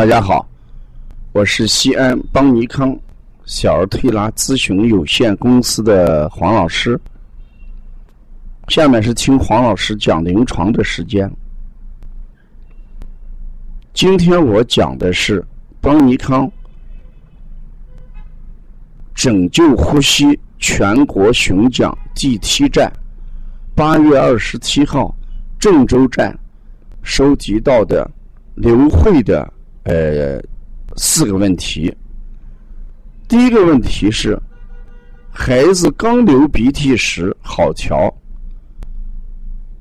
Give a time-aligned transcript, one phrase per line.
[0.00, 0.48] 大家好，
[1.32, 2.98] 我是西安邦尼康
[3.44, 6.98] 小儿推拿咨询有限公司的黄老师。
[8.68, 11.30] 下面是听黄老师讲临床的时间。
[13.92, 15.44] 今天我讲的是
[15.82, 16.50] 邦尼康
[19.14, 20.26] 拯救呼吸
[20.58, 22.90] 全国巡讲第七站，
[23.74, 25.14] 八月二十七号
[25.58, 26.34] 郑州站
[27.02, 28.10] 收集到的
[28.54, 29.46] 刘慧的。
[29.84, 30.42] 呃，
[30.96, 31.94] 四个问题。
[33.26, 34.38] 第一个问题是，
[35.30, 38.12] 孩子刚流鼻涕时好调，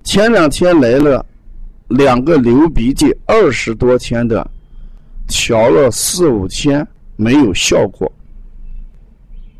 [0.04, 1.26] 前两天来了
[1.90, 4.50] 两个流鼻涕二十多天的，
[5.28, 8.12] 调了四五天没有效果，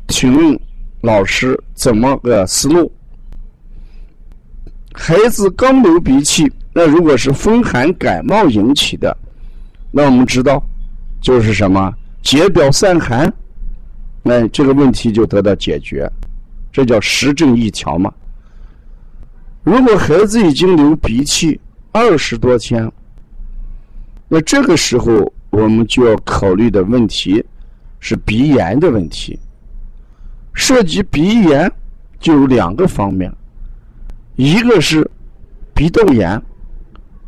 [0.08, 0.60] 请问
[1.02, 2.90] 老师怎么个思路？
[4.92, 9.16] 孩子刚流鼻涕，那如果是风寒感冒引起的？
[9.90, 10.62] 那我们知道，
[11.20, 13.32] 就是什么解表散寒，
[14.22, 16.10] 那这个问题就得到解决，
[16.70, 18.12] 这叫实证一条嘛。
[19.64, 21.60] 如果孩子已经流鼻涕
[21.92, 22.90] 二十多天，
[24.28, 27.44] 那这个时候我们就要考虑的问题
[27.98, 29.38] 是鼻炎的问题。
[30.54, 31.70] 涉及鼻炎
[32.18, 33.32] 就有两个方面，
[34.36, 35.08] 一个是
[35.74, 36.40] 鼻窦炎、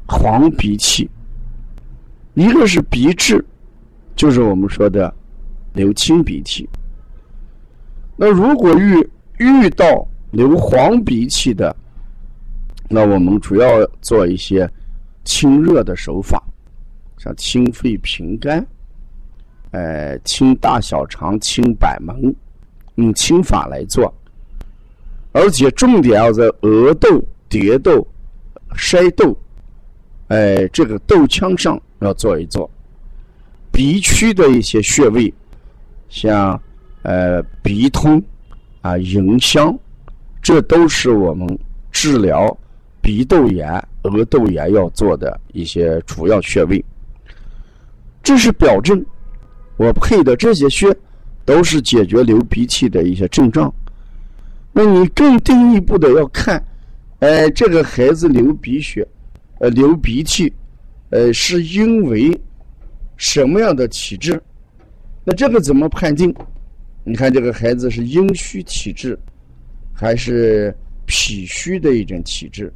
[0.06, 1.08] 黄鼻涕。
[2.34, 3.44] 一个是鼻滞，
[4.16, 5.12] 就是我们说的
[5.75, 6.69] 流清鼻涕。
[8.16, 9.06] 那如果遇
[9.39, 11.74] 遇到流黄鼻涕的，
[12.89, 14.70] 那我们主要做一些
[15.24, 16.42] 清热的手法，
[17.19, 18.67] 像清肺平肝，
[19.72, 22.34] 呃，清大小肠、清百门，
[22.94, 24.12] 用清法来做。
[25.33, 28.07] 而且重点要在额窦、蝶窦、
[28.74, 29.36] 筛窦，
[30.28, 31.78] 哎，这个窦腔上。
[32.05, 32.70] 要做一做
[33.70, 35.33] 鼻区的一些穴位，
[36.08, 36.61] 像
[37.02, 38.23] 呃鼻通
[38.83, 39.77] 啊、迎香，
[40.42, 41.58] 这都是我们
[41.90, 42.55] 治疗
[43.01, 46.85] 鼻窦炎、额窦炎要做的一些主要穴位。
[48.23, 49.05] 这是表证，
[49.77, 50.95] 我配的这些穴
[51.45, 53.73] 都是解决流鼻涕的一些症状。
[54.73, 56.63] 那你更进一步的要看，
[57.20, 59.07] 哎，这个孩子流鼻血，
[59.61, 60.52] 呃，流鼻涕。
[61.12, 62.40] 呃，是因为
[63.18, 64.42] 什么样的体质？
[65.24, 66.34] 那这个怎么判定？
[67.05, 69.18] 你看这个孩子是阴虚体质，
[69.92, 70.74] 还是
[71.05, 72.72] 脾虚的一种体质？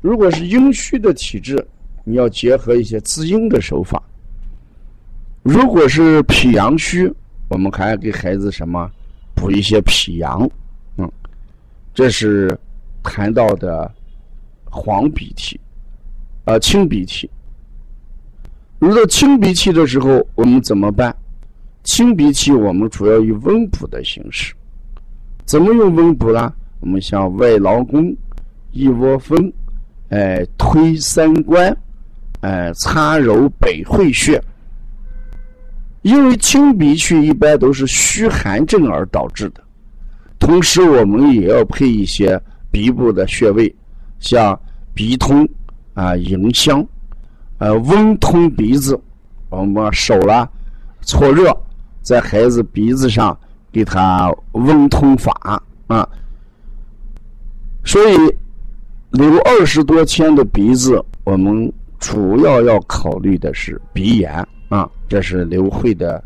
[0.00, 1.64] 如果是阴虚的体质，
[2.02, 3.96] 你要结合一些滋阴的手法；
[5.44, 7.08] 如果是脾阳虚，
[7.48, 8.90] 我们还要给孩子什么
[9.36, 10.50] 补一些脾阳。
[10.98, 11.08] 嗯，
[11.94, 12.58] 这是
[13.04, 13.88] 谈到的
[14.64, 15.60] 黄鼻涕，
[16.44, 17.30] 啊，清鼻涕。
[18.80, 21.14] 遇到清鼻涕的时候，我们怎么办？
[21.82, 24.54] 清鼻涕我们主要以温补的形式。
[25.44, 26.52] 怎么用温补呢？
[26.80, 28.14] 我们像外劳宫、
[28.72, 29.50] 一窝蜂，
[30.10, 31.74] 哎，推三关，
[32.40, 34.42] 哎，擦揉百会穴。
[36.02, 39.62] 因为清鼻涕一般都是虚寒症而导致的，
[40.38, 43.74] 同时我们也要配一些鼻部的穴位，
[44.20, 44.58] 像
[44.92, 45.48] 鼻通
[45.94, 46.86] 啊、迎香。
[47.58, 48.98] 呃，温通鼻子，
[49.48, 50.48] 我们手了
[51.00, 51.56] 搓热，
[52.02, 53.36] 在孩子鼻子上
[53.72, 56.06] 给他温通法啊。
[57.84, 58.16] 所以
[59.10, 64.90] 流二十多天的鼻子，我们主要要考虑的是鼻炎啊。
[65.08, 66.22] 这是刘慧的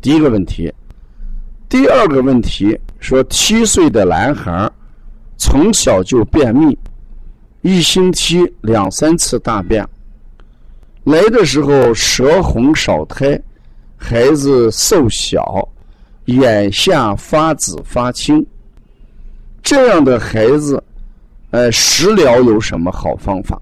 [0.00, 0.72] 第一个问题。
[1.68, 4.70] 第二个问题说，七岁的男孩
[5.36, 6.78] 从小就便秘，
[7.62, 9.86] 一星期两三次大便。
[11.08, 13.40] 来的时候舌红少苔，
[13.96, 15.66] 孩子瘦小，
[16.26, 18.44] 眼下发紫发青。
[19.62, 20.82] 这样的孩子，
[21.50, 23.58] 呃，食疗有什么好方法？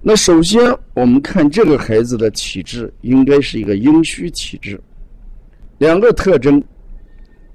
[0.00, 4.80] 那首先我们看这个孩子的体质，应该是一个阴虚体质。
[5.78, 6.60] 两个特征，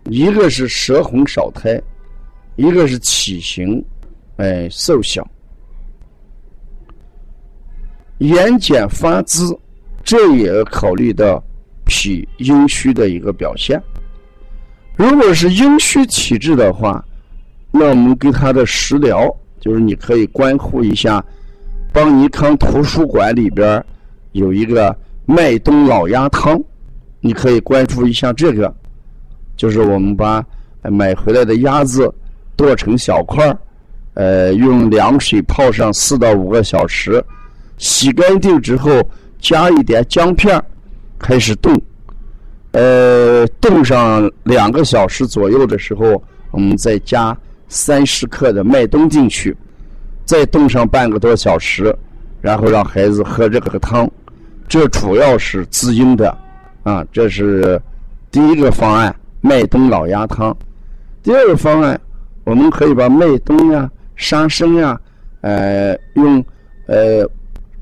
[0.05, 1.81] 一个是舌红少苔，
[2.55, 3.83] 一个是体型，
[4.37, 5.29] 哎，瘦小。
[8.19, 9.57] 眼睑发紫，
[10.03, 11.43] 这也考虑到
[11.85, 13.81] 脾阴虚的一个表现。
[14.95, 17.03] 如果是阴虚体质的话，
[17.71, 21.23] 那我们给他的食疗就是你可以关注一下
[21.93, 23.83] 邦尼康图书馆里边
[24.31, 26.59] 有一个麦冬老鸭汤，
[27.19, 28.73] 你可以关注一下这个，
[29.55, 30.43] 就是我们把
[30.81, 32.11] 买回来的鸭子
[32.55, 33.59] 剁成小块儿，
[34.15, 37.23] 呃，用凉水泡上四到五个小时。
[37.77, 39.01] 洗干净之后，
[39.39, 40.61] 加一点姜片
[41.17, 41.79] 开始炖。
[42.71, 46.21] 呃，炖上两个小时左右的时候，
[46.51, 47.35] 我们再加
[47.67, 49.55] 三十克的麦冬进去，
[50.25, 51.95] 再炖上半个多小时，
[52.41, 54.09] 然后让孩子喝这个汤。
[54.67, 56.37] 这主要是滋阴的，
[56.83, 57.81] 啊，这是
[58.29, 60.55] 第一个方案——麦冬老鸭汤。
[61.23, 61.99] 第二个方案，
[62.43, 64.99] 我们可以把麦冬呀、沙参呀，
[65.41, 66.43] 呃，用
[66.85, 67.27] 呃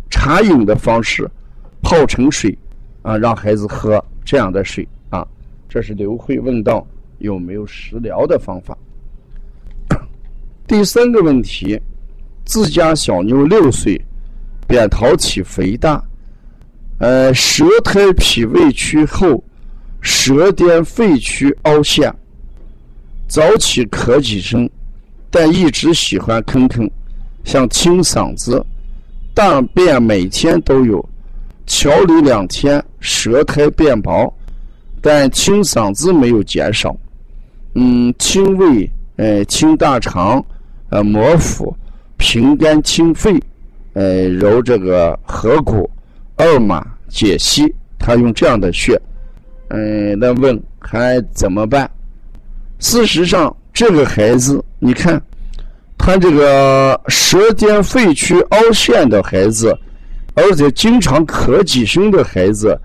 [0.10, 1.30] 茶饮的方式
[1.82, 2.58] 泡成水，
[3.02, 5.26] 啊，让孩子喝这样的水啊。
[5.68, 6.86] 这是刘慧问到
[7.20, 8.78] 有没有食疗的方法。
[10.68, 11.80] 第三个问题，
[12.46, 14.00] 自家小妞六岁，
[14.68, 16.04] 扁桃体肥大。
[16.98, 19.44] 呃，舌苔脾胃区后，
[20.00, 22.10] 舌巅肺区凹陷，
[23.28, 24.70] 早起咳几声，
[25.30, 26.90] 但一直喜欢吭吭，
[27.44, 28.66] 像清嗓子，
[29.36, 31.08] 大便每天都有，
[31.66, 34.34] 调理两天，舌苔变薄，
[35.02, 36.96] 但清嗓子没有减少。
[37.74, 40.44] 嗯，清胃，呃，清大肠，
[40.90, 41.76] 呃，摩腹，
[42.16, 43.38] 平肝清肺，
[43.92, 45.90] 呃，揉这个合谷。
[46.38, 48.98] 二马解析，他用这样的穴，
[49.68, 51.90] 嗯，那问还怎么办？
[52.80, 55.22] 事实上，这个孩子，你看，
[56.06, 59.76] 他这个舌尖肺区凹陷的孩子，
[60.36, 62.80] 而且经常咳几声的孩子，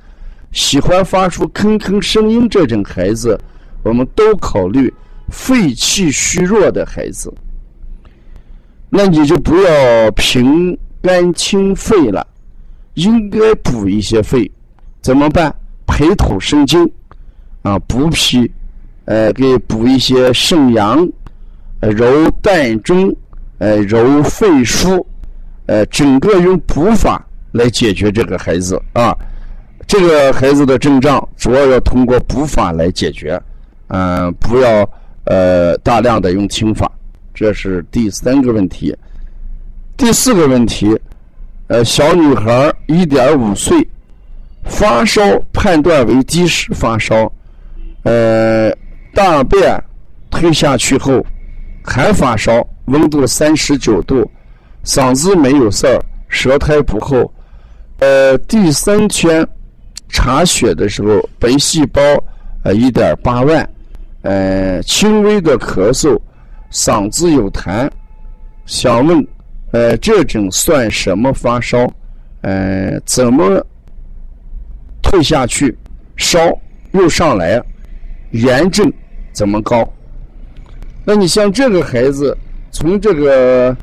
[0.52, 3.38] 喜欢发出吭吭声音这种孩子，
[3.82, 4.90] 我们都考虑
[5.28, 7.30] 肺气虚弱的孩子，
[8.88, 12.26] 那你就不要平肝清肺了。
[12.94, 14.50] 应该补一些肺，
[15.02, 15.54] 怎么办？
[15.86, 16.90] 培土生金，
[17.60, 18.50] 啊，补脾，
[19.04, 21.06] 呃，给补一些肾阳，
[21.88, 22.06] 揉
[22.42, 23.14] 膻中，
[23.58, 25.04] 呃，揉肺腧，
[25.66, 29.16] 呃，整个用补法来解决这个孩子啊。
[29.86, 33.40] 这个孩子的症状主要要通过补法来解决，
[33.88, 34.88] 嗯，不要
[35.24, 36.90] 呃大量的用清法。
[37.34, 38.94] 这是第三个问题，
[39.96, 40.96] 第四个问题。
[41.68, 43.86] 呃，小女孩一点五岁，
[44.64, 45.22] 发烧
[45.52, 47.32] 判断为积食发烧，
[48.02, 48.70] 呃，
[49.14, 49.80] 大便
[50.30, 51.24] 推下去后
[51.82, 54.28] 还发烧，温度三十九度，
[54.84, 57.32] 嗓子没有事儿，舌苔不厚，
[57.98, 59.46] 呃，第三天
[60.08, 62.00] 查血的时候白细胞
[62.62, 63.68] 呃一点八万，
[64.22, 66.18] 呃，轻微的咳嗽，
[66.72, 67.90] 嗓子有痰，
[68.66, 69.26] 想问。
[69.72, 71.88] 呃，这种算什么发烧？
[72.40, 73.64] 呃，怎么
[75.00, 75.78] 退下去？
[76.16, 76.40] 烧
[76.90, 77.62] 又上来，
[78.32, 78.92] 炎症
[79.32, 79.88] 怎么高？
[81.04, 82.36] 那你像这个孩子，
[82.70, 83.76] 从这个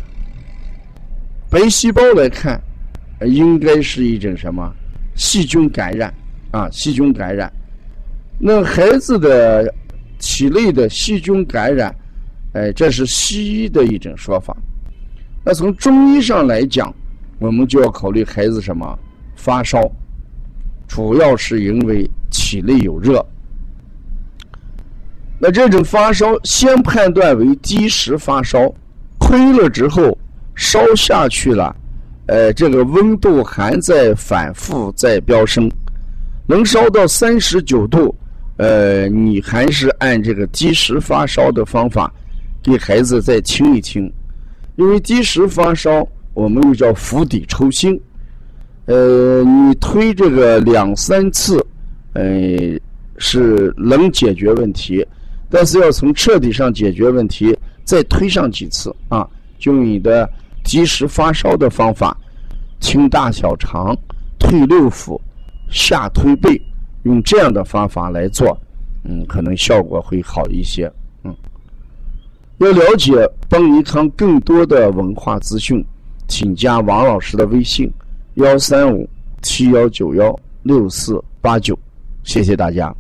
[1.50, 2.62] 白细胞来看，
[3.22, 4.72] 应该是一种什么
[5.16, 6.14] 细菌感染
[6.52, 6.70] 啊？
[6.72, 7.52] 细菌感染。
[8.40, 9.74] 那孩子的
[10.20, 11.94] 体内的细菌感染，
[12.54, 14.56] 哎，这是西医的一种说法。
[15.44, 16.94] 那从中医上来讲，
[17.40, 18.98] 我们就要考虑孩子什么
[19.36, 19.82] 发烧，
[20.88, 23.26] 主要是因为体内有热。
[25.40, 28.74] 那这种发烧先判断为积食发烧，
[29.20, 30.18] 亏了之后
[30.56, 31.76] 烧下去了，
[32.26, 35.72] 呃，这个温度还在反复在飙升，
[36.48, 38.14] 能烧到三十九度，
[38.58, 42.12] 呃，你还是按这个积食发烧的方法
[42.64, 44.12] 给孩子再清一清。
[44.76, 48.00] 因为积食发烧，我们又叫釜底抽薪。
[48.86, 51.64] 呃，你推这个两三次，
[52.14, 52.24] 呃，
[53.18, 55.06] 是能解决问题，
[55.50, 59.28] 但是要从彻底上解决问题，再推上几次啊。
[59.58, 60.30] 就你的
[60.64, 62.16] 及时发烧的方法，
[62.80, 63.98] 清大小肠，
[64.38, 65.20] 推六腑，
[65.70, 66.62] 下推背，
[67.04, 68.56] 用这样的方法来做，
[69.04, 70.92] 嗯，可能效果会好一些。
[71.24, 71.36] 嗯
[72.60, 73.14] 要了解
[73.48, 75.84] 邦尼康更多的文化资讯，
[76.28, 77.88] 请加王老师的微信：
[78.36, 79.08] 幺三五
[79.44, 81.78] 七幺九幺六四八九。
[82.24, 82.92] 谢谢大家。